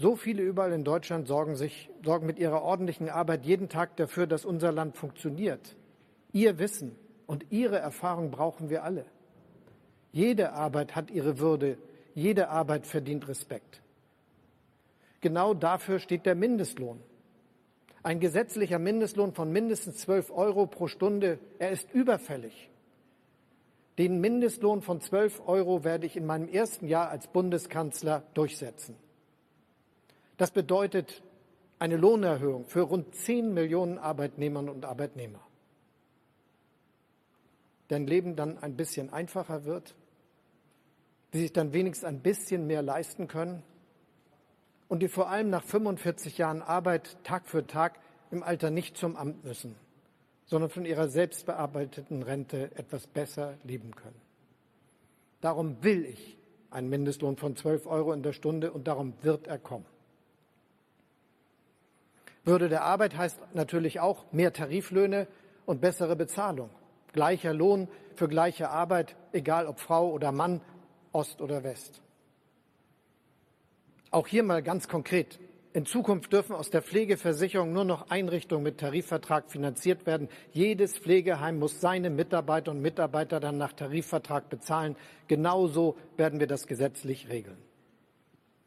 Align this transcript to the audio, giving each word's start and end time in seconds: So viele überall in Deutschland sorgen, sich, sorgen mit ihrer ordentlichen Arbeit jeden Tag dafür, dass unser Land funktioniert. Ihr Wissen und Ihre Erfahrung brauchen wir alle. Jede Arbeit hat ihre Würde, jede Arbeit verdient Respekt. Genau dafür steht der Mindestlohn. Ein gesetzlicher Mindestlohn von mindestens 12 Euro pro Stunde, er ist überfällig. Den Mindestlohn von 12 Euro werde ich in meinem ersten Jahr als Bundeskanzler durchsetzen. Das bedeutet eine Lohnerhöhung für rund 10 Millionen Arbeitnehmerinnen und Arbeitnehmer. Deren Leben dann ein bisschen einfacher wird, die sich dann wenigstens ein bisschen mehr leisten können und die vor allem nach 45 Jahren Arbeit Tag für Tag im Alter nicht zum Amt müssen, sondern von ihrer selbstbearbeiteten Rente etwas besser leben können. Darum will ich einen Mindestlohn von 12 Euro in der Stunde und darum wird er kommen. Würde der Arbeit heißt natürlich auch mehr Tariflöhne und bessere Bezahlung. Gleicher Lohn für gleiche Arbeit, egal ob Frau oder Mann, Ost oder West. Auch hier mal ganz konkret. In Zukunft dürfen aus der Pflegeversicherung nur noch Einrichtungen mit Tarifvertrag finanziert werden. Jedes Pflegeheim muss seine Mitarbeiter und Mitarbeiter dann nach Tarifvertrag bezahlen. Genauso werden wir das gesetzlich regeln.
So 0.00 0.16
viele 0.16 0.42
überall 0.42 0.72
in 0.72 0.82
Deutschland 0.82 1.28
sorgen, 1.28 1.56
sich, 1.56 1.90
sorgen 2.02 2.24
mit 2.24 2.38
ihrer 2.38 2.62
ordentlichen 2.62 3.10
Arbeit 3.10 3.44
jeden 3.44 3.68
Tag 3.68 3.98
dafür, 3.98 4.26
dass 4.26 4.46
unser 4.46 4.72
Land 4.72 4.96
funktioniert. 4.96 5.76
Ihr 6.32 6.58
Wissen 6.58 6.96
und 7.26 7.44
Ihre 7.50 7.78
Erfahrung 7.78 8.30
brauchen 8.30 8.70
wir 8.70 8.82
alle. 8.82 9.04
Jede 10.10 10.54
Arbeit 10.54 10.96
hat 10.96 11.10
ihre 11.10 11.38
Würde, 11.38 11.76
jede 12.14 12.48
Arbeit 12.48 12.86
verdient 12.86 13.28
Respekt. 13.28 13.82
Genau 15.20 15.52
dafür 15.52 15.98
steht 15.98 16.24
der 16.24 16.34
Mindestlohn. 16.34 17.02
Ein 18.02 18.20
gesetzlicher 18.20 18.78
Mindestlohn 18.78 19.34
von 19.34 19.52
mindestens 19.52 19.98
12 19.98 20.30
Euro 20.30 20.64
pro 20.64 20.86
Stunde, 20.86 21.38
er 21.58 21.72
ist 21.72 21.92
überfällig. 21.92 22.70
Den 23.98 24.18
Mindestlohn 24.22 24.80
von 24.80 25.02
12 25.02 25.46
Euro 25.46 25.84
werde 25.84 26.06
ich 26.06 26.16
in 26.16 26.24
meinem 26.24 26.48
ersten 26.48 26.88
Jahr 26.88 27.10
als 27.10 27.26
Bundeskanzler 27.26 28.22
durchsetzen. 28.32 28.96
Das 30.40 30.52
bedeutet 30.52 31.22
eine 31.78 31.98
Lohnerhöhung 31.98 32.64
für 32.64 32.80
rund 32.80 33.14
10 33.14 33.52
Millionen 33.52 33.98
Arbeitnehmerinnen 33.98 34.74
und 34.74 34.86
Arbeitnehmer. 34.86 35.40
Deren 37.90 38.06
Leben 38.06 38.36
dann 38.36 38.56
ein 38.56 38.74
bisschen 38.74 39.12
einfacher 39.12 39.66
wird, 39.66 39.94
die 41.34 41.40
sich 41.40 41.52
dann 41.52 41.74
wenigstens 41.74 42.08
ein 42.08 42.20
bisschen 42.20 42.66
mehr 42.66 42.80
leisten 42.80 43.28
können 43.28 43.62
und 44.88 45.02
die 45.02 45.08
vor 45.08 45.28
allem 45.28 45.50
nach 45.50 45.62
45 45.62 46.38
Jahren 46.38 46.62
Arbeit 46.62 47.22
Tag 47.22 47.46
für 47.46 47.66
Tag 47.66 48.00
im 48.30 48.42
Alter 48.42 48.70
nicht 48.70 48.96
zum 48.96 49.16
Amt 49.16 49.44
müssen, 49.44 49.76
sondern 50.46 50.70
von 50.70 50.86
ihrer 50.86 51.08
selbstbearbeiteten 51.08 52.22
Rente 52.22 52.74
etwas 52.76 53.06
besser 53.06 53.58
leben 53.62 53.94
können. 53.94 54.22
Darum 55.42 55.84
will 55.84 56.06
ich 56.06 56.38
einen 56.70 56.88
Mindestlohn 56.88 57.36
von 57.36 57.56
12 57.56 57.86
Euro 57.86 58.14
in 58.14 58.22
der 58.22 58.32
Stunde 58.32 58.72
und 58.72 58.88
darum 58.88 59.12
wird 59.20 59.46
er 59.46 59.58
kommen. 59.58 59.84
Würde 62.44 62.68
der 62.68 62.82
Arbeit 62.82 63.16
heißt 63.16 63.38
natürlich 63.54 64.00
auch 64.00 64.24
mehr 64.32 64.52
Tariflöhne 64.52 65.26
und 65.66 65.80
bessere 65.80 66.16
Bezahlung. 66.16 66.70
Gleicher 67.12 67.52
Lohn 67.52 67.88
für 68.14 68.28
gleiche 68.28 68.70
Arbeit, 68.70 69.16
egal 69.32 69.66
ob 69.66 69.80
Frau 69.80 70.10
oder 70.10 70.32
Mann, 70.32 70.60
Ost 71.12 71.40
oder 71.40 71.64
West. 71.64 72.00
Auch 74.10 74.26
hier 74.26 74.42
mal 74.42 74.62
ganz 74.62 74.88
konkret. 74.88 75.38
In 75.72 75.86
Zukunft 75.86 76.32
dürfen 76.32 76.56
aus 76.56 76.70
der 76.70 76.82
Pflegeversicherung 76.82 77.72
nur 77.72 77.84
noch 77.84 78.10
Einrichtungen 78.10 78.64
mit 78.64 78.78
Tarifvertrag 78.78 79.52
finanziert 79.52 80.04
werden. 80.04 80.28
Jedes 80.50 80.98
Pflegeheim 80.98 81.60
muss 81.60 81.80
seine 81.80 82.10
Mitarbeiter 82.10 82.72
und 82.72 82.82
Mitarbeiter 82.82 83.38
dann 83.38 83.56
nach 83.56 83.72
Tarifvertrag 83.72 84.48
bezahlen. 84.48 84.96
Genauso 85.28 85.96
werden 86.16 86.40
wir 86.40 86.48
das 86.48 86.66
gesetzlich 86.66 87.28
regeln. 87.28 87.56